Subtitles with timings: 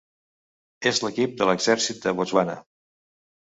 [0.91, 2.59] És l'equip de l'exèrcit de Botswana.